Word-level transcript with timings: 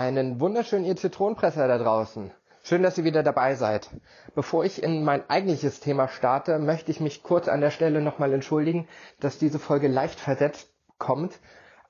Einen 0.00 0.40
wunderschönen 0.40 0.86
ihr 0.86 0.96
Zitronenpresser 0.96 1.68
da 1.68 1.76
draußen. 1.76 2.30
Schön, 2.62 2.82
dass 2.82 2.96
ihr 2.96 3.04
wieder 3.04 3.22
dabei 3.22 3.54
seid. 3.54 3.90
Bevor 4.34 4.64
ich 4.64 4.82
in 4.82 5.04
mein 5.04 5.28
eigentliches 5.28 5.80
Thema 5.80 6.08
starte, 6.08 6.58
möchte 6.58 6.90
ich 6.90 7.00
mich 7.00 7.22
kurz 7.22 7.48
an 7.48 7.60
der 7.60 7.70
Stelle 7.70 8.00
nochmal 8.00 8.32
entschuldigen, 8.32 8.88
dass 9.20 9.36
diese 9.36 9.58
Folge 9.58 9.88
leicht 9.88 10.18
versetzt 10.18 10.70
kommt. 10.96 11.38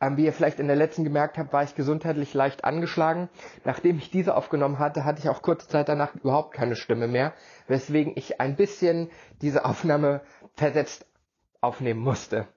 Ähm, 0.00 0.16
wie 0.16 0.24
ihr 0.24 0.33
vielleicht 0.33 0.59
in 0.59 0.66
der 0.66 0.74
letzten 0.74 1.05
gemerkt 1.05 1.38
habt, 1.38 1.52
war 1.52 1.62
ich 1.62 1.77
gesundheitlich 1.77 2.34
leicht 2.34 2.64
angeschlagen. 2.64 3.28
Nachdem 3.64 3.98
ich 3.98 4.11
diese 4.11 4.34
aufgenommen 4.34 4.80
hatte, 4.80 5.05
hatte 5.05 5.20
ich 5.20 5.28
auch 5.28 5.41
kurze 5.41 5.69
Zeit 5.69 5.88
danach 5.88 6.12
überhaupt 6.16 6.52
keine 6.52 6.74
Stimme 6.74 7.06
mehr, 7.06 7.33
weswegen 7.69 8.14
ich 8.16 8.41
ein 8.41 8.56
bisschen 8.56 9.08
diese 9.41 9.64
Aufnahme 9.64 10.22
versetzt 10.56 11.06
aufnehmen 11.61 12.00
musste. 12.00 12.48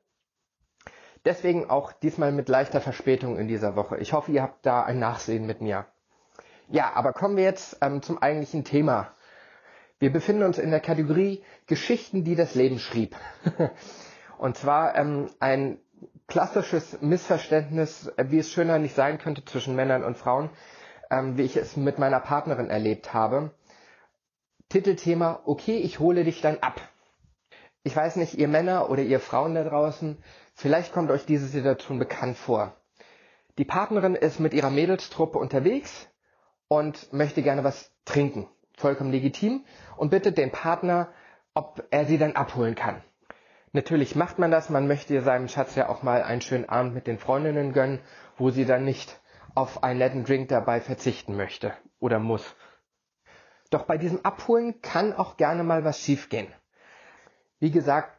Deswegen 1.26 1.70
auch 1.70 1.94
diesmal 1.94 2.32
mit 2.32 2.50
leichter 2.50 2.82
Verspätung 2.82 3.38
in 3.38 3.48
dieser 3.48 3.76
Woche. 3.76 3.98
Ich 3.98 4.12
hoffe, 4.14 4.32
ihr 4.32 4.42
habt 4.42 4.66
da 4.66 4.84
ein 4.84 5.00
Nachsehen 5.00 5.46
mit 5.46 5.62
mir. 5.62 5.86
Ja, 6.70 6.92
aber 6.96 7.14
kommen 7.14 7.38
wir 7.38 7.44
jetzt 7.44 7.78
ähm, 7.82 8.02
zum 8.02 8.22
eigentlichen 8.22 8.64
Thema. 8.66 9.12
Wir 10.00 10.12
befinden 10.12 10.44
uns 10.44 10.58
in 10.58 10.70
der 10.72 10.82
Kategorie 10.82 11.44
Geschichten, 11.68 12.24
die 12.26 12.36
das 12.36 12.56
Leben 12.56 12.80
schrieb. 12.80 13.16
Und 14.38 14.58
zwar 14.58 14.96
ähm, 14.96 15.30
ein 15.40 15.80
klassisches 16.28 17.02
Missverständnis, 17.02 18.08
äh, 18.18 18.26
wie 18.30 18.40
es 18.40 18.52
schöner 18.52 18.80
nicht 18.80 18.96
sein 18.96 19.18
könnte 19.18 19.46
zwischen 19.46 19.76
Männern 19.76 20.04
und 20.04 20.18
Frauen, 20.18 20.50
ähm, 21.10 21.38
wie 21.38 21.44
ich 21.44 21.56
es 21.56 21.78
mit 21.78 22.00
meiner 22.00 22.20
Partnerin 22.20 22.70
erlebt 22.70 23.14
habe. 23.14 23.52
Titelthema, 24.70 25.42
okay, 25.46 25.78
ich 25.78 26.00
hole 26.00 26.24
dich 26.24 26.42
dann 26.42 26.58
ab. 26.60 26.82
Ich 27.84 27.95
weiß 27.95 28.16
nicht, 28.16 28.36
ihr 28.36 28.48
Männer 28.48 28.89
oder 28.89 29.02
ihr 29.02 29.20
Frauen 29.20 29.56
da 29.56 29.64
draußen, 29.64 30.17
Vielleicht 30.56 30.94
kommt 30.94 31.12
euch 31.12 31.26
diese 31.26 31.48
Situation 31.48 32.00
bekannt 32.00 32.38
vor. 32.38 32.75
Die 33.58 33.66
Partnerin 33.66 34.16
ist 34.16 34.40
mit 34.40 34.53
ihrer 34.53 34.70
Mädelstruppe 34.70 35.38
unterwegs 35.38 36.09
und 36.67 37.12
möchte 37.12 37.42
gerne 37.42 37.64
was 37.64 37.92
trinken. 38.06 38.48
Vollkommen 38.78 39.12
legitim 39.12 39.66
und 39.98 40.09
bittet 40.09 40.38
den 40.38 40.52
Partner, 40.52 41.09
ob 41.53 41.84
er 41.92 42.06
sie 42.06 42.17
dann 42.17 42.36
abholen 42.36 42.75
kann. 42.75 43.03
Natürlich 43.73 44.16
macht 44.16 44.40
man 44.40 44.52
das, 44.52 44.70
man 44.70 44.88
möchte 44.88 45.22
seinem 45.22 45.47
Schatz 45.47 45.75
ja 45.75 45.90
auch 45.90 46.03
mal 46.03 46.23
einen 46.23 46.42
schönen 46.42 46.70
Abend 46.70 46.94
mit 46.94 47.08
den 47.08 47.18
Freundinnen 47.20 47.73
gönnen, 47.73 48.00
wo 48.38 48.50
sie 48.50 48.66
dann 48.66 48.86
nicht 48.86 49.20
auf 49.56 49.84
einen 49.84 50.00
netten 50.00 50.23
Drink 50.23 50.50
dabei 50.50 50.80
verzichten 50.81 51.36
möchte 51.36 51.73
oder 52.00 52.20
muss. 52.20 52.56
Doch 53.70 53.84
bei 53.84 53.97
diesem 53.97 54.23
Abholen 54.23 54.81
kann 54.81 55.14
auch 55.14 55.38
gerne 55.38 55.64
mal 55.64 55.84
was 55.84 56.00
schiefgehen. 56.00 56.47
Wie 57.64 57.72
gesagt, 57.72 58.11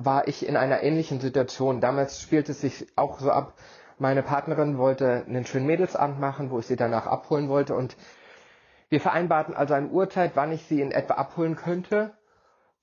war 0.00 0.26
ich 0.26 0.44
in 0.44 0.56
einer 0.56 0.82
ähnlichen 0.82 1.20
Situation. 1.20 1.80
Damals 1.80 2.20
spielte 2.20 2.50
es 2.50 2.62
sich 2.62 2.84
auch 2.96 3.20
so 3.20 3.30
ab, 3.30 3.54
meine 3.96 4.24
Partnerin 4.24 4.76
wollte 4.76 5.24
einen 5.24 5.46
schönen 5.46 5.66
Mädelsabend 5.66 6.18
machen, 6.18 6.50
wo 6.50 6.58
ich 6.58 6.66
sie 6.66 6.74
danach 6.74 7.06
abholen 7.06 7.48
wollte 7.48 7.76
und 7.76 7.96
wir 8.88 9.00
vereinbarten 9.00 9.54
also 9.54 9.74
eine 9.74 9.86
Uhrzeit, 9.86 10.32
wann 10.34 10.50
ich 10.50 10.64
sie 10.64 10.80
in 10.80 10.90
etwa 10.90 11.14
abholen 11.14 11.54
könnte, 11.54 12.12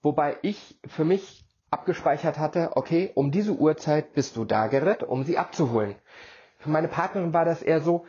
wobei 0.01 0.37
ich 0.41 0.79
für 0.87 1.03
mich 1.03 1.43
abgespeichert 1.69 2.39
hatte, 2.39 2.77
okay, 2.77 3.11
um 3.13 3.29
diese 3.31 3.51
Uhrzeit 3.51 4.13
bist 4.13 4.37
du 4.37 4.45
da, 4.45 4.67
Gerrit, 4.67 5.03
um 5.03 5.25
sie 5.25 5.37
abzuholen. 5.37 5.95
Für 6.59 6.69
meine 6.69 6.87
Partnerin 6.87 7.33
war 7.33 7.43
das 7.43 7.61
eher 7.61 7.81
so, 7.81 8.05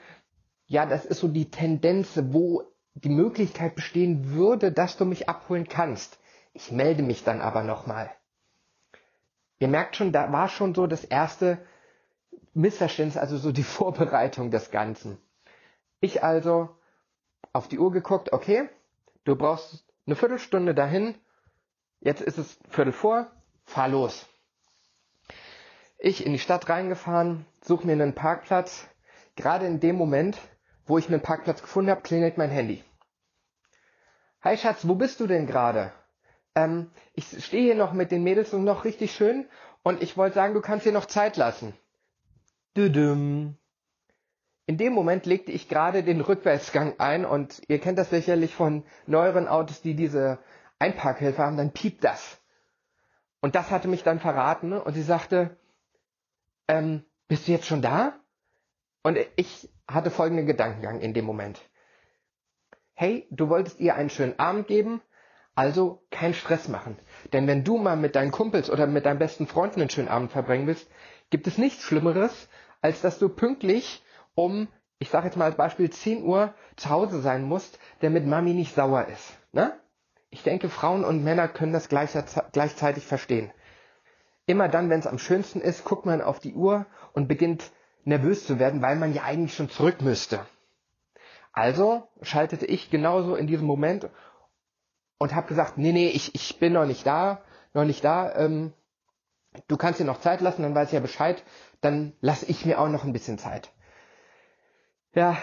ja, 0.66 0.86
das 0.86 1.06
ist 1.06 1.18
so 1.18 1.26
die 1.26 1.50
Tendenz, 1.50 2.16
wo 2.26 2.62
die 2.94 3.08
Möglichkeit 3.08 3.74
bestehen 3.74 4.30
würde, 4.30 4.70
dass 4.70 4.96
du 4.96 5.04
mich 5.06 5.28
abholen 5.28 5.66
kannst. 5.66 6.20
Ich 6.56 6.72
melde 6.72 7.02
mich 7.02 7.22
dann 7.22 7.42
aber 7.42 7.62
nochmal. 7.62 8.10
Ihr 9.58 9.68
merkt 9.68 9.94
schon, 9.94 10.10
da 10.10 10.32
war 10.32 10.48
schon 10.48 10.74
so 10.74 10.86
das 10.86 11.04
erste 11.04 11.58
Missverständnis, 12.54 13.18
also 13.18 13.36
so 13.36 13.52
die 13.52 13.62
Vorbereitung 13.78 14.50
des 14.50 14.70
Ganzen. 14.70 15.18
Ich 16.00 16.24
also 16.24 16.70
auf 17.52 17.68
die 17.68 17.78
Uhr 17.78 17.92
geguckt, 17.92 18.32
okay, 18.32 18.70
du 19.24 19.36
brauchst 19.36 19.84
eine 20.06 20.16
Viertelstunde 20.16 20.74
dahin, 20.74 21.14
jetzt 22.00 22.22
ist 22.22 22.38
es 22.38 22.58
Viertel 22.70 22.94
vor, 22.94 23.30
fahr 23.66 23.88
los. 23.88 24.26
Ich 25.98 26.24
in 26.24 26.32
die 26.32 26.38
Stadt 26.38 26.70
reingefahren, 26.70 27.44
suche 27.60 27.86
mir 27.86 27.92
einen 27.92 28.14
Parkplatz. 28.14 28.86
Gerade 29.34 29.66
in 29.66 29.78
dem 29.80 29.96
Moment, 29.96 30.38
wo 30.86 30.96
ich 30.96 31.08
einen 31.08 31.20
Parkplatz 31.20 31.60
gefunden 31.60 31.90
habe, 31.90 32.00
klingelt 32.00 32.38
mein 32.38 32.50
Handy. 32.50 32.82
Hi 34.40 34.56
Schatz, 34.56 34.88
wo 34.88 34.94
bist 34.94 35.20
du 35.20 35.26
denn 35.26 35.46
gerade? 35.46 35.92
Ähm, 36.56 36.90
ich 37.14 37.44
stehe 37.44 37.62
hier 37.62 37.76
noch 37.76 37.92
mit 37.92 38.10
den 38.10 38.24
Mädels 38.24 38.52
und 38.52 38.64
noch 38.64 38.84
richtig 38.84 39.12
schön 39.14 39.46
und 39.84 40.02
ich 40.02 40.16
wollte 40.16 40.34
sagen, 40.34 40.54
du 40.54 40.60
kannst 40.60 40.84
dir 40.84 40.92
noch 40.92 41.06
Zeit 41.06 41.36
lassen. 41.36 41.74
Düdüm. 42.76 43.56
In 44.66 44.78
dem 44.78 44.92
Moment 44.92 45.26
legte 45.26 45.52
ich 45.52 45.68
gerade 45.68 46.02
den 46.02 46.20
Rückwärtsgang 46.20 46.98
ein 46.98 47.24
und 47.24 47.62
ihr 47.68 47.78
kennt 47.78 47.98
das 47.98 48.10
sicherlich 48.10 48.52
von 48.52 48.82
neueren 49.06 49.46
Autos, 49.46 49.80
die 49.80 49.94
diese 49.94 50.40
Einparkhilfe 50.80 51.40
haben, 51.40 51.56
dann 51.56 51.72
piept 51.72 52.02
das. 52.02 52.40
Und 53.40 53.54
das 53.54 53.70
hatte 53.70 53.86
mich 53.86 54.02
dann 54.02 54.18
verraten 54.18 54.72
und 54.72 54.94
sie 54.94 55.02
sagte, 55.02 55.56
ähm, 56.66 57.04
bist 57.28 57.46
du 57.46 57.52
jetzt 57.52 57.66
schon 57.66 57.82
da? 57.82 58.18
Und 59.04 59.18
ich 59.36 59.70
hatte 59.86 60.10
folgenden 60.10 60.46
Gedankengang 60.46 61.00
in 61.00 61.14
dem 61.14 61.24
Moment. 61.24 61.60
Hey, 62.94 63.28
du 63.30 63.48
wolltest 63.48 63.78
ihr 63.78 63.94
einen 63.94 64.10
schönen 64.10 64.38
Abend 64.38 64.66
geben, 64.66 65.00
also 65.56 66.02
kein 66.10 66.34
Stress 66.34 66.68
machen. 66.68 66.96
Denn 67.32 67.46
wenn 67.48 67.64
du 67.64 67.78
mal 67.78 67.96
mit 67.96 68.14
deinen 68.14 68.30
Kumpels 68.30 68.70
oder 68.70 68.86
mit 68.86 69.06
deinen 69.06 69.18
besten 69.18 69.46
Freunden 69.46 69.80
einen 69.80 69.90
schönen 69.90 70.08
Abend 70.08 70.30
verbringen 70.30 70.66
willst, 70.66 70.88
gibt 71.30 71.46
es 71.48 71.58
nichts 71.58 71.82
Schlimmeres, 71.82 72.48
als 72.82 73.00
dass 73.00 73.18
du 73.18 73.28
pünktlich 73.28 74.04
um, 74.34 74.68
ich 74.98 75.08
sage 75.08 75.26
jetzt 75.26 75.36
mal 75.36 75.46
als 75.46 75.56
Beispiel 75.56 75.90
10 75.90 76.24
Uhr 76.24 76.54
zu 76.76 76.90
Hause 76.90 77.20
sein 77.20 77.42
musst, 77.42 77.78
damit 78.00 78.26
Mami 78.26 78.52
nicht 78.52 78.74
sauer 78.74 79.06
ist. 79.06 79.32
Ne? 79.52 79.72
Ich 80.30 80.42
denke, 80.42 80.68
Frauen 80.68 81.04
und 81.04 81.24
Männer 81.24 81.48
können 81.48 81.72
das 81.72 81.88
gleichzeitig 81.88 83.04
verstehen. 83.06 83.50
Immer 84.44 84.68
dann, 84.68 84.90
wenn 84.90 85.00
es 85.00 85.06
am 85.06 85.18
schönsten 85.18 85.60
ist, 85.60 85.84
guckt 85.84 86.04
man 86.06 86.20
auf 86.20 86.38
die 86.38 86.54
Uhr 86.54 86.86
und 87.14 87.28
beginnt 87.28 87.72
nervös 88.04 88.46
zu 88.46 88.58
werden, 88.58 88.82
weil 88.82 88.96
man 88.96 89.14
ja 89.14 89.22
eigentlich 89.22 89.54
schon 89.54 89.70
zurück 89.70 90.02
müsste. 90.02 90.40
Also 91.52 92.06
schaltete 92.20 92.66
ich 92.66 92.90
genauso 92.90 93.34
in 93.34 93.46
diesem 93.46 93.66
Moment 93.66 94.08
und 95.18 95.34
habe 95.34 95.48
gesagt, 95.48 95.78
nee, 95.78 95.92
nee, 95.92 96.08
ich, 96.08 96.34
ich 96.34 96.58
bin 96.58 96.72
noch 96.72 96.86
nicht 96.86 97.06
da, 97.06 97.42
noch 97.72 97.84
nicht 97.84 98.04
da. 98.04 98.34
Ähm, 98.36 98.72
du 99.68 99.76
kannst 99.76 100.00
dir 100.00 100.04
noch 100.04 100.20
Zeit 100.20 100.40
lassen, 100.40 100.62
dann 100.62 100.74
weiß 100.74 100.88
ich 100.88 100.94
ja 100.94 101.00
Bescheid. 101.00 101.42
Dann 101.80 102.12
lasse 102.20 102.46
ich 102.46 102.66
mir 102.66 102.80
auch 102.80 102.88
noch 102.88 103.04
ein 103.04 103.12
bisschen 103.12 103.38
Zeit. 103.38 103.72
Ja, 105.14 105.36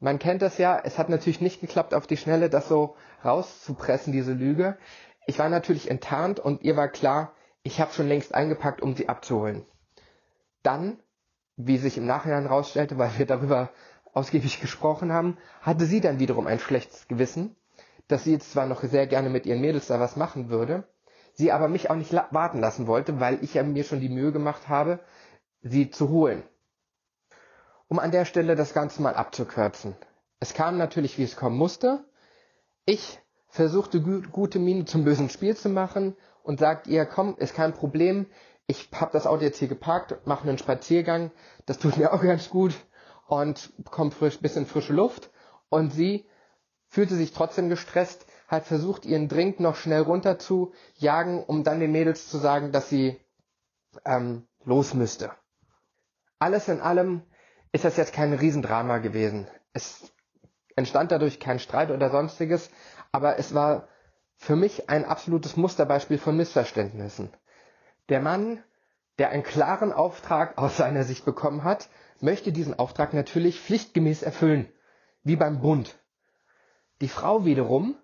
man 0.00 0.18
kennt 0.18 0.42
das 0.42 0.58
ja. 0.58 0.80
Es 0.82 0.98
hat 0.98 1.08
natürlich 1.08 1.40
nicht 1.40 1.60
geklappt, 1.60 1.94
auf 1.94 2.06
die 2.06 2.16
Schnelle 2.16 2.50
das 2.50 2.68
so 2.68 2.96
rauszupressen, 3.24 4.12
diese 4.12 4.32
Lüge. 4.32 4.78
Ich 5.26 5.38
war 5.38 5.48
natürlich 5.48 5.90
enttarnt 5.90 6.40
und 6.40 6.62
ihr 6.62 6.76
war 6.76 6.88
klar, 6.88 7.32
ich 7.62 7.80
habe 7.80 7.92
schon 7.92 8.08
längst 8.08 8.34
eingepackt, 8.34 8.80
um 8.80 8.96
sie 8.96 9.08
abzuholen. 9.08 9.66
Dann, 10.62 10.98
wie 11.56 11.78
sich 11.78 11.98
im 11.98 12.06
Nachhinein 12.06 12.46
rausstellte, 12.46 12.98
weil 12.98 13.18
wir 13.18 13.26
darüber 13.26 13.70
ausgiebig 14.14 14.60
gesprochen 14.60 15.12
haben, 15.12 15.36
hatte 15.60 15.84
sie 15.84 16.00
dann 16.00 16.18
wiederum 16.18 16.46
ein 16.46 16.58
schlechtes 16.58 17.06
Gewissen 17.08 17.54
dass 18.08 18.24
sie 18.24 18.32
jetzt 18.32 18.52
zwar 18.52 18.66
noch 18.66 18.82
sehr 18.82 19.06
gerne 19.06 19.30
mit 19.30 19.46
ihren 19.46 19.60
Mädels 19.60 19.86
da 19.86 20.00
was 20.00 20.16
machen 20.16 20.50
würde, 20.50 20.84
sie 21.34 21.52
aber 21.52 21.68
mich 21.68 21.90
auch 21.90 21.96
nicht 21.96 22.12
warten 22.12 22.60
lassen 22.60 22.86
wollte, 22.86 23.20
weil 23.20 23.42
ich 23.44 23.54
ja 23.54 23.62
mir 23.62 23.84
schon 23.84 24.00
die 24.00 24.08
Mühe 24.08 24.32
gemacht 24.32 24.68
habe, 24.68 25.00
sie 25.62 25.90
zu 25.90 26.08
holen. 26.08 26.42
Um 27.86 27.98
an 27.98 28.10
der 28.10 28.24
Stelle 28.24 28.56
das 28.56 28.74
Ganze 28.74 29.00
mal 29.02 29.14
abzukürzen. 29.14 29.94
Es 30.40 30.54
kam 30.54 30.76
natürlich, 30.76 31.18
wie 31.18 31.24
es 31.24 31.36
kommen 31.36 31.56
musste. 31.56 32.04
Ich 32.84 33.18
versuchte 33.48 34.00
gute 34.00 34.58
Miene 34.58 34.84
zum 34.84 35.04
bösen 35.04 35.30
Spiel 35.30 35.56
zu 35.56 35.68
machen 35.68 36.16
und 36.42 36.60
sagt 36.60 36.86
ihr, 36.86 37.06
komm, 37.06 37.36
ist 37.38 37.54
kein 37.54 37.72
Problem, 37.72 38.26
ich 38.66 38.90
habe 38.92 39.12
das 39.12 39.26
Auto 39.26 39.42
jetzt 39.42 39.58
hier 39.58 39.68
geparkt, 39.68 40.26
mache 40.26 40.46
einen 40.46 40.58
Spaziergang, 40.58 41.30
das 41.66 41.78
tut 41.78 41.96
mir 41.96 42.12
auch 42.12 42.22
ganz 42.22 42.50
gut 42.50 42.74
und 43.26 43.72
kommt 43.90 44.14
frisch, 44.14 44.38
bisschen 44.40 44.66
frische 44.66 44.92
Luft. 44.92 45.30
Und 45.70 45.92
sie 45.92 46.26
fühlte 46.88 47.14
sich 47.14 47.32
trotzdem 47.32 47.68
gestresst, 47.68 48.26
hat 48.48 48.64
versucht, 48.64 49.04
ihren 49.04 49.28
Drink 49.28 49.60
noch 49.60 49.76
schnell 49.76 50.02
runter 50.02 50.38
zu 50.38 50.72
jagen, 50.96 51.44
um 51.44 51.64
dann 51.64 51.80
den 51.80 51.92
Mädels 51.92 52.28
zu 52.28 52.38
sagen, 52.38 52.72
dass 52.72 52.88
sie 52.88 53.20
ähm, 54.04 54.46
los 54.64 54.94
müsste. 54.94 55.30
Alles 56.38 56.68
in 56.68 56.80
allem 56.80 57.22
ist 57.72 57.84
das 57.84 57.96
jetzt 57.96 58.12
kein 58.12 58.32
Riesendrama 58.32 58.98
gewesen. 58.98 59.46
Es 59.72 60.12
entstand 60.76 61.12
dadurch 61.12 61.40
kein 61.40 61.58
Streit 61.58 61.90
oder 61.90 62.10
sonstiges, 62.10 62.70
aber 63.12 63.38
es 63.38 63.54
war 63.54 63.88
für 64.36 64.56
mich 64.56 64.88
ein 64.88 65.04
absolutes 65.04 65.56
Musterbeispiel 65.56 66.18
von 66.18 66.36
Missverständnissen. 66.36 67.30
Der 68.08 68.20
Mann, 68.20 68.62
der 69.18 69.30
einen 69.30 69.42
klaren 69.42 69.92
Auftrag 69.92 70.56
aus 70.56 70.76
seiner 70.76 71.02
Sicht 71.02 71.24
bekommen 71.24 71.64
hat, 71.64 71.88
möchte 72.20 72.52
diesen 72.52 72.78
Auftrag 72.78 73.12
natürlich 73.12 73.60
pflichtgemäß 73.60 74.22
erfüllen, 74.22 74.72
wie 75.24 75.36
beim 75.36 75.60
Bund. 75.60 75.98
Die 77.00 77.08
Frau 77.08 77.44
wiederum 77.44 77.96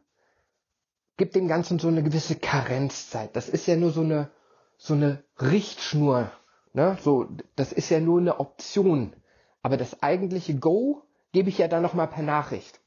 gibt 1.17 1.35
dem 1.35 1.49
Ganzen 1.49 1.79
so 1.79 1.89
eine 1.89 2.03
gewisse 2.03 2.37
Karenzzeit. 2.37 3.35
Das 3.37 3.49
ist 3.49 3.67
ja 3.67 3.77
nur 3.77 3.91
so 3.91 4.01
eine, 4.03 4.31
so 4.77 4.95
eine 4.95 5.23
Richtschnur. 5.41 6.31
Ne? 6.73 6.97
So, 7.03 7.29
das 7.57 7.73
ist 7.73 7.91
ja 7.91 8.01
nur 8.01 8.21
eine 8.21 8.41
Option. 8.41 9.15
Aber 9.63 9.77
das 9.77 10.03
eigentliche 10.03 10.55
Go 10.57 11.03
gebe 11.33 11.49
ich 11.49 11.59
ja 11.59 11.69
dann 11.69 11.83
nochmal 11.83 12.09
per 12.09 12.23
Nachricht. 12.23 12.81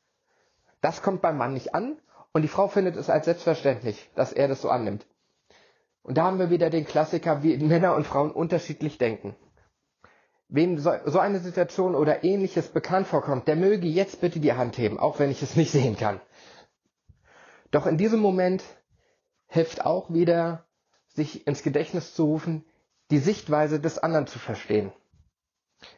Das 0.82 1.02
kommt 1.02 1.22
beim 1.22 1.38
Mann 1.38 1.54
nicht 1.54 1.74
an 1.74 1.98
und 2.34 2.44
die 2.44 2.48
Frau 2.48 2.68
findet 2.68 2.96
es 2.96 3.10
als 3.10 3.26
selbstverständlich, 3.26 4.10
dass 4.16 4.32
er 4.32 4.48
das 4.48 4.62
so 4.62 4.70
annimmt. 4.70 5.06
Und 6.04 6.18
da 6.18 6.26
haben 6.26 6.40
wir 6.40 6.50
wieder 6.50 6.70
den 6.70 6.86
Klassiker, 6.86 7.44
wie 7.44 7.58
Männer 7.58 7.96
und 7.96 8.06
Frauen 8.08 8.32
unterschiedlich 8.32 8.98
denken. 8.98 9.36
Wem 10.50 10.80
so, 10.80 10.94
so 11.06 11.20
eine 11.20 11.40
Situation 11.40 11.94
oder 11.96 12.24
ähnliches 12.24 12.70
bekannt 12.70 13.08
vorkommt, 13.08 13.48
der 13.48 13.56
möge 13.58 13.88
jetzt 13.88 14.22
bitte 14.22 14.40
die 14.40 14.54
Hand 14.54 14.78
heben, 14.78 14.98
auch 15.00 15.20
wenn 15.20 15.30
ich 15.30 15.42
es 15.42 15.56
nicht 15.56 15.72
sehen 15.72 15.98
kann. 15.98 16.22
Doch 17.72 17.86
in 17.86 17.98
diesem 17.98 18.22
Moment 18.22 18.64
hilft 19.48 19.86
auch 19.86 20.10
wieder, 20.14 20.66
sich 21.08 21.48
ins 21.48 21.64
Gedächtnis 21.64 22.14
zu 22.14 22.26
rufen, 22.26 22.64
die 23.12 23.20
Sichtweise 23.20 23.80
des 23.80 23.98
anderen 24.00 24.28
zu 24.28 24.40
verstehen. 24.40 24.92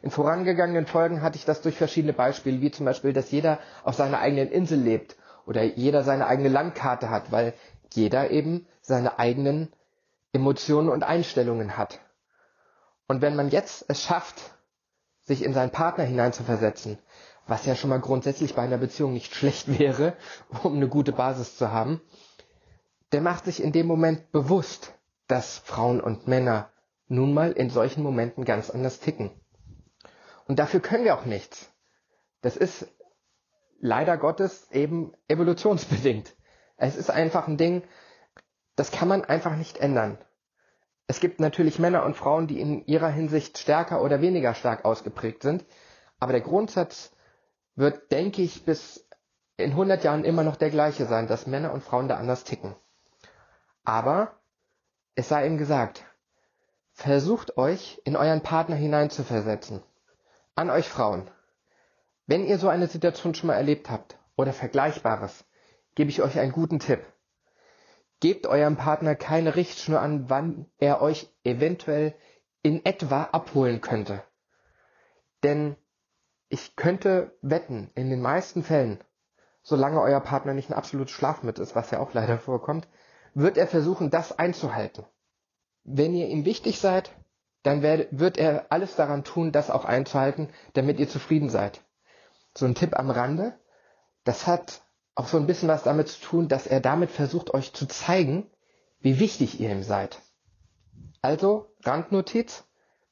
In 0.02 0.10
vorangegangenen 0.10 0.86
Folgen 0.86 1.22
hatte 1.22 1.36
ich 1.36 1.44
das 1.44 1.62
durch 1.62 1.76
verschiedene 1.76 2.12
Beispiele, 2.12 2.60
wie 2.60 2.70
zum 2.70 2.86
Beispiel, 2.86 3.12
dass 3.12 3.30
jeder 3.30 3.58
auf 3.84 3.94
seiner 3.94 4.18
eigenen 4.18 4.48
Insel 4.50 4.78
lebt 4.78 5.16
oder 5.46 5.62
jeder 5.62 6.02
seine 6.02 6.26
eigene 6.26 6.48
Landkarte 6.48 7.08
hat, 7.10 7.32
weil 7.32 7.54
jeder 7.92 8.30
eben 8.30 8.66
seine 8.82 9.18
eigenen 9.18 9.72
Emotionen 10.32 10.88
und 10.88 11.02
Einstellungen 11.02 11.76
hat. 11.76 12.00
Und 13.10 13.22
wenn 13.22 13.34
man 13.34 13.48
jetzt 13.48 13.86
es 13.88 14.04
schafft, 14.04 14.40
sich 15.22 15.42
in 15.42 15.52
seinen 15.52 15.72
Partner 15.72 16.04
hineinzuversetzen, 16.04 16.96
was 17.44 17.66
ja 17.66 17.74
schon 17.74 17.90
mal 17.90 17.98
grundsätzlich 17.98 18.54
bei 18.54 18.62
einer 18.62 18.78
Beziehung 18.78 19.12
nicht 19.14 19.34
schlecht 19.34 19.80
wäre, 19.80 20.16
um 20.62 20.76
eine 20.76 20.86
gute 20.86 21.10
Basis 21.10 21.56
zu 21.56 21.72
haben, 21.72 22.00
der 23.10 23.20
macht 23.20 23.46
sich 23.46 23.64
in 23.64 23.72
dem 23.72 23.88
Moment 23.88 24.30
bewusst, 24.30 24.94
dass 25.26 25.58
Frauen 25.58 26.00
und 26.00 26.28
Männer 26.28 26.70
nun 27.08 27.34
mal 27.34 27.50
in 27.50 27.68
solchen 27.68 28.04
Momenten 28.04 28.44
ganz 28.44 28.70
anders 28.70 29.00
ticken. 29.00 29.32
Und 30.46 30.60
dafür 30.60 30.78
können 30.78 31.02
wir 31.02 31.16
auch 31.16 31.24
nichts. 31.24 31.68
Das 32.42 32.56
ist 32.56 32.86
leider 33.80 34.18
Gottes 34.18 34.70
eben 34.70 35.14
evolutionsbedingt. 35.26 36.36
Es 36.76 36.94
ist 36.94 37.10
einfach 37.10 37.48
ein 37.48 37.56
Ding, 37.56 37.82
das 38.76 38.92
kann 38.92 39.08
man 39.08 39.24
einfach 39.24 39.56
nicht 39.56 39.78
ändern. 39.78 40.16
Es 41.10 41.18
gibt 41.18 41.40
natürlich 41.40 41.80
Männer 41.80 42.04
und 42.04 42.14
Frauen, 42.14 42.46
die 42.46 42.60
in 42.60 42.86
ihrer 42.86 43.08
Hinsicht 43.08 43.58
stärker 43.58 44.00
oder 44.00 44.20
weniger 44.20 44.54
stark 44.54 44.84
ausgeprägt 44.84 45.42
sind, 45.42 45.64
aber 46.20 46.30
der 46.30 46.40
Grundsatz 46.40 47.10
wird, 47.74 48.12
denke 48.12 48.42
ich, 48.42 48.64
bis 48.64 49.04
in 49.56 49.72
100 49.72 50.04
Jahren 50.04 50.22
immer 50.24 50.44
noch 50.44 50.54
der 50.54 50.70
gleiche 50.70 51.06
sein, 51.06 51.26
dass 51.26 51.48
Männer 51.48 51.72
und 51.72 51.82
Frauen 51.82 52.06
da 52.06 52.16
anders 52.16 52.44
ticken. 52.44 52.76
Aber 53.82 54.38
es 55.16 55.28
sei 55.28 55.48
ihm 55.48 55.58
gesagt, 55.58 56.04
versucht 56.92 57.56
euch 57.56 58.00
in 58.04 58.14
euren 58.14 58.42
Partner 58.44 58.76
hineinzuversetzen. 58.76 59.82
An 60.54 60.70
euch 60.70 60.88
Frauen. 60.88 61.28
Wenn 62.28 62.46
ihr 62.46 62.56
so 62.58 62.68
eine 62.68 62.86
Situation 62.86 63.34
schon 63.34 63.48
mal 63.48 63.54
erlebt 63.54 63.90
habt 63.90 64.16
oder 64.36 64.52
Vergleichbares, 64.52 65.44
gebe 65.96 66.10
ich 66.10 66.22
euch 66.22 66.38
einen 66.38 66.52
guten 66.52 66.78
Tipp. 66.78 67.04
Gebt 68.20 68.46
eurem 68.46 68.76
Partner 68.76 69.14
keine 69.14 69.56
Richtschnur 69.56 70.00
an, 70.00 70.28
wann 70.28 70.66
er 70.78 71.00
euch 71.00 71.32
eventuell 71.42 72.14
in 72.62 72.84
etwa 72.84 73.24
abholen 73.24 73.80
könnte. 73.80 74.22
Denn 75.42 75.76
ich 76.48 76.76
könnte 76.76 77.36
wetten, 77.40 77.90
in 77.94 78.10
den 78.10 78.20
meisten 78.20 78.62
Fällen, 78.62 79.02
solange 79.62 80.00
euer 80.00 80.20
Partner 80.20 80.52
nicht 80.52 80.68
ein 80.70 80.76
absolutes 80.76 81.14
Schlafmittel 81.14 81.62
ist, 81.62 81.74
was 81.74 81.90
ja 81.90 82.00
auch 82.00 82.12
leider 82.12 82.38
vorkommt, 82.50 82.88
wird 83.34 83.56
er 83.56 83.66
versuchen, 83.66 84.10
das 84.10 84.38
einzuhalten. 84.38 85.04
Wenn 85.84 86.14
ihr 86.14 86.28
ihm 86.28 86.44
wichtig 86.44 86.78
seid, 86.80 87.10
dann 87.62 87.82
wird 87.82 88.38
er 88.38 88.66
alles 88.70 88.96
daran 88.96 89.24
tun, 89.24 89.52
das 89.52 89.70
auch 89.70 89.84
einzuhalten, 89.84 90.48
damit 90.72 90.98
ihr 90.98 91.08
zufrieden 91.08 91.50
seid. 91.50 91.82
So 92.56 92.66
ein 92.66 92.74
Tipp 92.74 92.98
am 92.98 93.10
Rande, 93.10 93.58
das 94.24 94.46
hat 94.46 94.82
auch 95.14 95.28
so 95.28 95.36
ein 95.36 95.46
bisschen 95.46 95.68
was 95.68 95.82
damit 95.82 96.08
zu 96.08 96.20
tun, 96.20 96.48
dass 96.48 96.66
er 96.66 96.80
damit 96.80 97.10
versucht, 97.10 97.52
euch 97.54 97.72
zu 97.72 97.86
zeigen, 97.86 98.50
wie 99.00 99.18
wichtig 99.18 99.60
ihr 99.60 99.70
ihm 99.70 99.82
seid. 99.82 100.20
Also, 101.22 101.74
Randnotiz, 101.82 102.64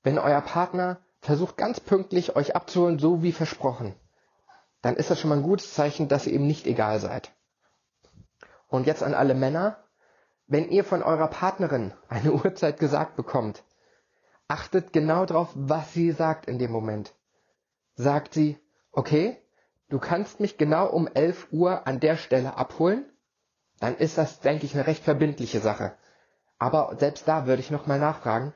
wenn 0.02 0.18
euer 0.18 0.40
Partner 0.40 1.00
versucht 1.20 1.56
ganz 1.56 1.80
pünktlich 1.80 2.36
euch 2.36 2.56
abzuholen, 2.56 2.98
so 2.98 3.22
wie 3.22 3.32
versprochen, 3.32 3.94
dann 4.82 4.96
ist 4.96 5.10
das 5.10 5.20
schon 5.20 5.30
mal 5.30 5.36
ein 5.36 5.42
gutes 5.42 5.74
Zeichen, 5.74 6.08
dass 6.08 6.26
ihr 6.26 6.32
ihm 6.34 6.46
nicht 6.46 6.66
egal 6.66 7.00
seid. 7.00 7.32
Und 8.68 8.86
jetzt 8.86 9.02
an 9.02 9.14
alle 9.14 9.34
Männer, 9.34 9.82
wenn 10.46 10.70
ihr 10.70 10.84
von 10.84 11.02
eurer 11.02 11.28
Partnerin 11.28 11.92
eine 12.08 12.32
Uhrzeit 12.44 12.78
gesagt 12.78 13.16
bekommt, 13.16 13.64
achtet 14.46 14.92
genau 14.92 15.26
darauf, 15.26 15.50
was 15.54 15.92
sie 15.92 16.12
sagt 16.12 16.46
in 16.46 16.58
dem 16.58 16.70
Moment. 16.70 17.14
Sagt 17.94 18.32
sie, 18.32 18.58
okay, 18.92 19.36
du 19.88 19.98
kannst 19.98 20.40
mich 20.40 20.58
genau 20.58 20.88
um 20.88 21.06
11 21.08 21.48
Uhr 21.52 21.86
an 21.86 22.00
der 22.00 22.16
Stelle 22.16 22.56
abholen, 22.56 23.04
dann 23.80 23.96
ist 23.96 24.18
das, 24.18 24.40
denke 24.40 24.66
ich, 24.66 24.74
eine 24.74 24.86
recht 24.86 25.04
verbindliche 25.04 25.60
Sache. 25.60 25.96
Aber 26.58 26.96
selbst 26.98 27.28
da 27.28 27.46
würde 27.46 27.60
ich 27.60 27.70
nochmal 27.70 27.98
nachfragen, 27.98 28.52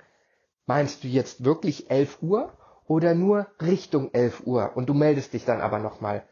meinst 0.67 1.05
du 1.05 1.09
jetzt 1.09 1.45
wirklich 1.45 1.91
11 1.91 2.23
Uhr 2.23 2.53
oder 2.87 3.15
nur 3.15 3.47
Richtung 3.61 4.13
11 4.13 4.47
Uhr 4.47 4.77
und 4.77 4.87
du 4.89 4.95
meldest 4.95 5.33
dich 5.33 5.45
dann 5.45 5.61
aber 5.61 5.79
nochmal? 5.79 6.25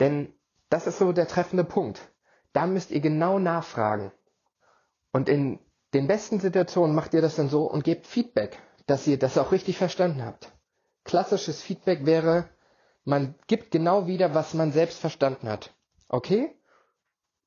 Denn 0.00 0.32
das 0.70 0.86
ist 0.86 0.98
so 0.98 1.12
der 1.12 1.28
treffende 1.28 1.64
Punkt. 1.64 2.00
Da 2.52 2.66
müsst 2.66 2.90
ihr 2.90 3.00
genau 3.00 3.38
nachfragen. 3.38 4.12
Und 5.12 5.28
in 5.28 5.58
den 5.94 6.06
besten 6.06 6.40
Situationen 6.40 6.94
macht 6.94 7.14
ihr 7.14 7.22
das 7.22 7.36
dann 7.36 7.48
so 7.48 7.64
und 7.64 7.84
gebt 7.84 8.06
Feedback, 8.06 8.58
dass 8.86 9.06
ihr 9.06 9.18
das 9.18 9.38
auch 9.38 9.52
richtig 9.52 9.78
verstanden 9.78 10.24
habt. 10.24 10.52
Klassisches 11.04 11.62
Feedback 11.62 12.04
wäre, 12.04 12.48
man 13.08 13.34
gibt 13.46 13.70
genau 13.70 14.06
wieder, 14.06 14.34
was 14.34 14.52
man 14.52 14.70
selbst 14.70 14.98
verstanden 14.98 15.48
hat. 15.48 15.74
Okay? 16.08 16.54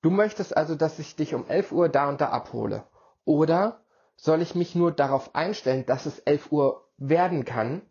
Du 0.01 0.09
möchtest 0.09 0.57
also, 0.57 0.73
dass 0.73 0.97
ich 0.97 1.15
dich 1.15 1.35
um 1.35 1.47
11 1.47 1.71
Uhr 1.71 1.87
da 1.87 2.09
und 2.09 2.19
da 2.19 2.29
abhole. 2.29 2.83
Oder 3.25 3.83
soll 4.15 4.41
ich 4.41 4.55
mich 4.55 4.73
nur 4.73 4.91
darauf 4.91 5.35
einstellen, 5.35 5.85
dass 5.85 6.07
es 6.07 6.17
11 6.17 6.51
Uhr 6.51 6.89
werden 6.97 7.45
kann? 7.45 7.83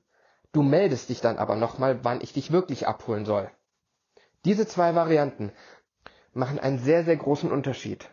Du 0.51 0.63
meldest 0.63 1.11
dich 1.11 1.21
dann 1.21 1.39
aber 1.39 1.55
nochmal, 1.55 2.03
wann 2.03 2.21
ich 2.21 2.33
dich 2.33 2.51
wirklich 2.51 2.89
abholen 2.89 3.25
soll. 3.25 3.49
Diese 4.45 4.67
zwei 4.67 4.97
Varianten 4.97 5.53
machen 6.33 6.59
einen 6.59 6.81
sehr, 6.81 7.05
sehr 7.05 7.17
großen 7.17 7.53
Unterschied 7.53 8.11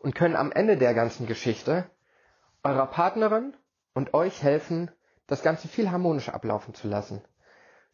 und 0.00 0.16
können 0.16 0.34
am 0.34 0.50
Ende 0.50 0.76
der 0.76 0.94
ganzen 0.94 1.28
Geschichte 1.28 1.88
eurer 2.64 2.86
Partnerin 2.86 3.56
und 3.94 4.12
euch 4.12 4.42
helfen, 4.42 4.90
das 5.28 5.44
Ganze 5.44 5.68
viel 5.68 5.92
harmonischer 5.92 6.34
ablaufen 6.34 6.74
zu 6.74 6.88
lassen. 6.88 7.22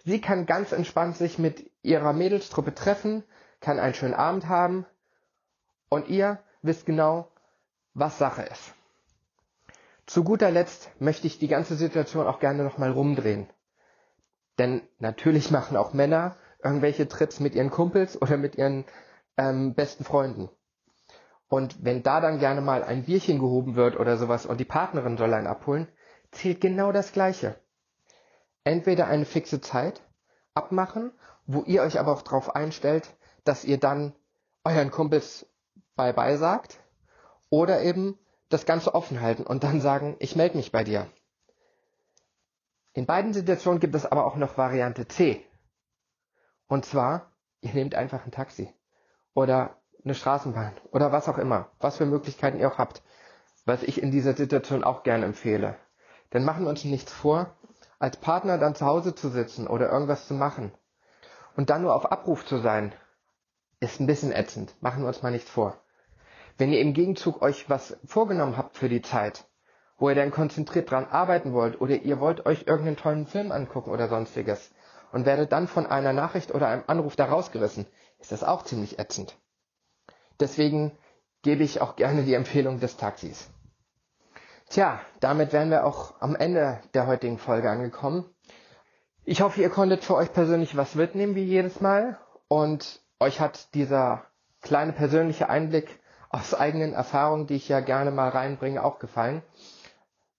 Sie 0.04 0.20
kann 0.20 0.46
ganz 0.46 0.72
entspannt 0.72 1.16
sich 1.16 1.38
mit 1.38 1.70
ihrer 1.82 2.12
Mädelstruppe 2.12 2.74
treffen, 2.74 3.24
kann 3.60 3.78
einen 3.78 3.94
schönen 3.94 4.14
Abend 4.14 4.48
haben 4.48 4.84
und 5.88 6.08
ihr 6.08 6.38
wisst 6.62 6.84
genau, 6.86 7.30
was 7.94 8.18
Sache 8.18 8.42
ist. 8.42 8.74
Zu 10.06 10.22
guter 10.22 10.50
Letzt 10.50 10.90
möchte 11.00 11.26
ich 11.26 11.38
die 11.38 11.48
ganze 11.48 11.76
Situation 11.76 12.26
auch 12.26 12.38
gerne 12.38 12.62
nochmal 12.62 12.90
rumdrehen. 12.90 13.48
Denn 14.58 14.82
natürlich 14.98 15.50
machen 15.50 15.76
auch 15.76 15.94
Männer 15.94 16.36
irgendwelche 16.62 17.08
Tricks 17.08 17.40
mit 17.40 17.54
ihren 17.54 17.70
Kumpels 17.70 18.20
oder 18.20 18.36
mit 18.36 18.56
ihren 18.56 18.84
ähm, 19.38 19.74
besten 19.74 20.04
Freunden. 20.04 20.50
Und 21.48 21.84
wenn 21.84 22.02
da 22.02 22.20
dann 22.20 22.38
gerne 22.38 22.60
mal 22.60 22.84
ein 22.84 23.04
Bierchen 23.04 23.38
gehoben 23.38 23.74
wird 23.76 23.98
oder 23.98 24.16
sowas 24.18 24.44
und 24.44 24.58
die 24.58 24.64
Partnerin 24.64 25.16
soll 25.16 25.32
einen 25.32 25.46
abholen, 25.46 25.88
zählt 26.30 26.60
genau 26.60 26.92
das 26.92 27.12
Gleiche. 27.12 27.56
Entweder 28.64 29.06
eine 29.06 29.26
fixe 29.26 29.60
Zeit 29.60 30.02
abmachen, 30.54 31.12
wo 31.46 31.62
ihr 31.62 31.82
euch 31.82 32.00
aber 32.00 32.12
auch 32.12 32.22
darauf 32.22 32.56
einstellt, 32.56 33.14
dass 33.44 33.64
ihr 33.64 33.78
dann 33.78 34.14
euren 34.64 34.90
Kumpels 34.90 35.46
Bye-bye 35.96 36.38
sagt, 36.38 36.80
oder 37.50 37.82
eben 37.82 38.18
das 38.48 38.66
Ganze 38.66 38.94
offen 38.94 39.20
halten 39.20 39.44
und 39.44 39.62
dann 39.62 39.80
sagen, 39.80 40.16
ich 40.18 40.34
melde 40.34 40.56
mich 40.56 40.72
bei 40.72 40.82
dir. 40.82 41.06
In 42.94 43.06
beiden 43.06 43.32
Situationen 43.32 43.80
gibt 43.80 43.94
es 43.94 44.06
aber 44.06 44.24
auch 44.24 44.36
noch 44.36 44.56
Variante 44.56 45.06
C. 45.06 45.44
Und 46.66 46.84
zwar, 46.84 47.32
ihr 47.60 47.74
nehmt 47.74 47.94
einfach 47.94 48.24
ein 48.24 48.30
Taxi 48.30 48.72
oder 49.34 49.76
eine 50.04 50.14
Straßenbahn 50.14 50.72
oder 50.90 51.12
was 51.12 51.28
auch 51.28 51.38
immer, 51.38 51.70
was 51.80 51.96
für 51.96 52.06
Möglichkeiten 52.06 52.58
ihr 52.58 52.68
auch 52.68 52.78
habt, 52.78 53.02
was 53.64 53.82
ich 53.82 54.02
in 54.02 54.10
dieser 54.10 54.34
Situation 54.34 54.84
auch 54.84 55.02
gerne 55.02 55.24
empfehle. 55.26 55.76
Denn 56.32 56.44
machen 56.44 56.64
wir 56.64 56.70
uns 56.70 56.84
nichts 56.84 57.12
vor, 57.12 57.56
als 58.04 58.18
Partner 58.18 58.58
dann 58.58 58.74
zu 58.74 58.84
Hause 58.84 59.14
zu 59.14 59.30
sitzen 59.30 59.66
oder 59.66 59.90
irgendwas 59.90 60.28
zu 60.28 60.34
machen 60.34 60.72
und 61.56 61.70
dann 61.70 61.80
nur 61.80 61.94
auf 61.94 62.12
Abruf 62.12 62.44
zu 62.44 62.58
sein, 62.58 62.92
ist 63.80 63.98
ein 63.98 64.06
bisschen 64.06 64.30
ätzend. 64.30 64.74
Machen 64.82 65.00
wir 65.02 65.08
uns 65.08 65.22
mal 65.22 65.30
nichts 65.30 65.48
vor. 65.48 65.80
Wenn 66.58 66.70
ihr 66.70 66.80
im 66.80 66.92
Gegenzug 66.92 67.40
euch 67.40 67.70
was 67.70 67.96
vorgenommen 68.04 68.58
habt 68.58 68.76
für 68.76 68.90
die 68.90 69.00
Zeit, 69.00 69.46
wo 69.96 70.10
ihr 70.10 70.14
dann 70.14 70.32
konzentriert 70.32 70.90
dran 70.90 71.06
arbeiten 71.06 71.54
wollt 71.54 71.80
oder 71.80 71.94
ihr 71.96 72.20
wollt 72.20 72.44
euch 72.44 72.66
irgendeinen 72.66 72.98
tollen 72.98 73.26
Film 73.26 73.50
angucken 73.52 73.90
oder 73.90 74.08
sonstiges 74.08 74.70
und 75.12 75.24
werdet 75.24 75.50
dann 75.52 75.66
von 75.66 75.86
einer 75.86 76.12
Nachricht 76.12 76.54
oder 76.54 76.68
einem 76.68 76.84
Anruf 76.86 77.16
da 77.16 77.24
rausgerissen, 77.24 77.86
ist 78.18 78.32
das 78.32 78.44
auch 78.44 78.64
ziemlich 78.64 78.98
ätzend. 78.98 79.34
Deswegen 80.40 80.92
gebe 81.40 81.62
ich 81.64 81.80
auch 81.80 81.96
gerne 81.96 82.24
die 82.24 82.34
Empfehlung 82.34 82.80
des 82.80 82.98
Taxis. 82.98 83.48
Tja, 84.74 85.00
damit 85.20 85.52
wären 85.52 85.70
wir 85.70 85.86
auch 85.86 86.14
am 86.18 86.34
Ende 86.34 86.80
der 86.94 87.06
heutigen 87.06 87.38
Folge 87.38 87.70
angekommen. 87.70 88.28
Ich 89.22 89.40
hoffe, 89.40 89.62
ihr 89.62 89.70
konntet 89.70 90.02
für 90.02 90.16
euch 90.16 90.32
persönlich 90.32 90.76
was 90.76 90.96
mitnehmen, 90.96 91.36
wie 91.36 91.44
jedes 91.44 91.80
Mal. 91.80 92.18
Und 92.48 93.00
euch 93.20 93.38
hat 93.38 93.72
dieser 93.74 94.24
kleine 94.62 94.92
persönliche 94.92 95.48
Einblick 95.48 96.00
aus 96.28 96.54
eigenen 96.54 96.92
Erfahrungen, 96.92 97.46
die 97.46 97.54
ich 97.54 97.68
ja 97.68 97.78
gerne 97.78 98.10
mal 98.10 98.30
reinbringe, 98.30 98.82
auch 98.82 98.98
gefallen. 98.98 99.42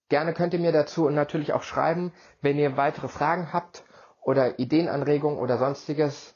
Gerne 0.09 0.33
könnt 0.33 0.53
ihr 0.53 0.59
mir 0.59 0.73
dazu 0.73 1.05
und 1.05 1.15
natürlich 1.15 1.53
auch 1.53 1.63
schreiben, 1.63 2.11
wenn 2.41 2.57
ihr 2.57 2.75
weitere 2.75 3.07
Fragen 3.07 3.53
habt 3.53 3.85
oder 4.21 4.59
Ideenanregungen 4.59 5.39
oder 5.39 5.57
sonstiges. 5.57 6.35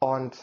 Und 0.00 0.36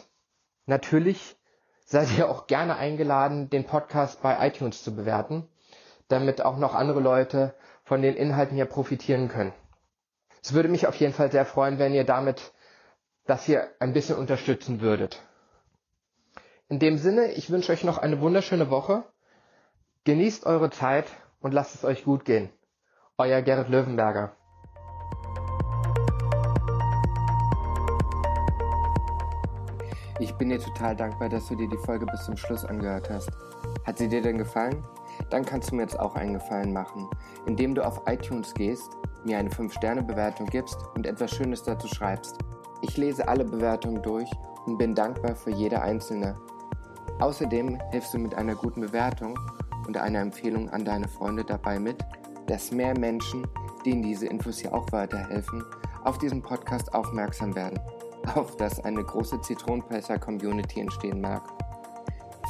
natürlich 0.66 1.38
seid 1.86 2.18
ihr 2.18 2.32
auch 2.32 2.48
gerne 2.48 2.78
eingeladen, 2.78 3.52
den 3.52 3.66
Podcast 3.66 4.24
bei 4.24 4.48
iTunes 4.48 4.84
zu 4.84 4.96
bewerten, 4.96 5.48
damit 6.08 6.42
auch 6.44 6.58
noch 6.58 6.76
andere 6.76 7.00
Leute 7.00 7.54
von 7.84 8.02
den 8.02 8.16
Inhalten 8.16 8.56
hier 8.56 8.66
profitieren 8.66 9.28
können. 9.28 9.54
Es 10.44 10.54
würde 10.54 10.70
mich 10.70 10.88
auf 10.88 10.96
jeden 10.96 11.14
Fall 11.14 11.32
sehr 11.32 11.46
freuen, 11.46 11.80
wenn 11.80 11.94
ihr 11.94 12.04
damit 12.04 12.54
das 13.26 13.46
hier 13.46 13.68
ein 13.80 13.94
bisschen 13.94 14.18
unterstützen 14.18 14.82
würdet. 14.82 15.22
In 16.68 16.80
dem 16.80 16.98
Sinne, 16.98 17.32
ich 17.32 17.50
wünsche 17.50 17.72
euch 17.72 17.84
noch 17.84 17.98
eine 17.98 18.22
wunderschöne 18.22 18.70
Woche. 18.70 19.04
Genießt 20.04 20.46
eure 20.46 20.70
Zeit 20.70 21.06
und 21.40 21.54
lasst 21.54 21.76
es 21.76 21.84
euch 21.84 22.04
gut 22.04 22.26
gehen. 22.26 22.50
Euer 23.18 23.42
Gerrit 23.42 23.70
Löwenberger. 23.70 24.36
Ich 30.20 30.34
bin 30.36 30.50
dir 30.50 30.60
total 30.60 30.96
dankbar, 30.96 31.30
dass 31.30 31.48
du 31.48 31.56
dir 31.56 31.68
die 31.68 31.78
Folge 31.78 32.06
bis 32.06 32.26
zum 32.26 32.38
Schluss 32.38 32.64
angehört 32.64 33.10
hast. 33.10 33.30
Hat 33.86 33.98
sie 33.98 34.08
dir 34.08 34.22
denn 34.22 34.38
gefallen? 34.38 34.84
Dann 35.36 35.44
kannst 35.44 35.70
du 35.70 35.76
mir 35.76 35.82
jetzt 35.82 36.00
auch 36.00 36.16
einen 36.16 36.36
Gefallen 36.36 36.72
machen, 36.72 37.10
indem 37.46 37.76
du 37.76 37.86
auf 37.86 38.04
iTunes 38.06 38.54
gehst, 38.54 38.90
mir 39.26 39.38
eine 39.38 39.50
5-Sterne-Bewertung 39.50 40.48
gibst 40.48 40.78
und 40.96 41.06
etwas 41.06 41.32
Schönes 41.32 41.62
dazu 41.62 41.90
schreibst. 41.90 42.38
Ich 42.82 42.96
lese 42.96 43.28
alle 43.28 43.44
Bewertungen 43.44 44.02
durch 44.02 44.30
und 44.66 44.78
bin 44.78 44.96
dankbar 44.96 45.36
für 45.36 45.52
jede 45.52 45.82
einzelne. 45.82 46.38
Außerdem 47.20 47.78
hilfst 47.92 48.14
du 48.14 48.20
mit 48.20 48.34
einer 48.34 48.56
guten 48.56 48.80
Bewertung 48.80 49.38
und 49.86 49.98
einer 49.98 50.22
Empfehlung 50.22 50.70
an 50.70 50.86
deine 50.86 51.10
Freunde 51.10 51.44
dabei 51.44 51.80
mit, 51.80 51.98
dass 52.48 52.72
mehr 52.72 52.98
Menschen, 52.98 53.46
denen 53.86 54.04
diese 54.04 54.28
Infos 54.28 54.60
hier 54.60 54.74
auch 54.74 54.90
weiterhelfen, 54.94 55.66
auf 56.06 56.18
diesen 56.18 56.42
Podcast 56.42 56.94
aufmerksam 56.94 57.54
werden, 57.58 57.82
auf 58.36 58.56
dass 58.56 58.80
eine 58.86 59.04
große 59.04 59.42
Zitronenpresser-Community 59.42 60.80
entstehen 60.80 61.20
mag. 61.20 61.44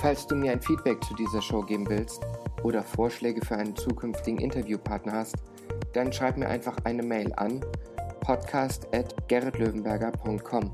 Falls 0.02 0.28
du 0.28 0.36
mir 0.36 0.52
ein 0.52 0.62
Feedback 0.62 1.04
zu 1.04 1.16
dieser 1.16 1.42
Show 1.42 1.64
geben 1.64 1.90
willst 1.90 2.22
oder 2.66 2.84
Vorschläge 2.84 3.46
für 3.46 3.56
einen 3.56 3.76
zukünftigen 3.76 4.40
Interviewpartner 4.40 5.14
hast, 5.14 5.36
dann 5.94 6.12
schreib 6.12 6.36
mir 6.38 6.50
einfach 6.50 6.78
eine 6.84 7.04
Mail 7.04 7.32
an 7.36 7.64
podcast.gerritlöwenberger.com. 8.22 10.72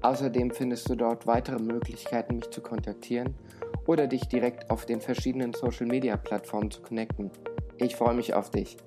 Außerdem 0.02 0.52
findest 0.52 0.90
du 0.90 0.96
dort 0.96 1.28
weitere 1.28 1.60
Möglichkeiten, 1.60 2.38
mich 2.38 2.50
zu 2.50 2.62
kontaktieren 2.62 3.36
oder 3.86 4.08
dich 4.08 4.28
direkt 4.28 4.72
auf 4.72 4.88
den 4.88 5.02
verschiedenen 5.02 5.54
Social 5.54 5.86
Media 5.86 6.18
Plattformen 6.18 6.72
zu 6.72 6.82
connecten. 6.82 7.30
Ich 7.78 7.96
freue 7.96 8.16
mich 8.16 8.34
auf 8.34 8.50
dich. 8.50 8.78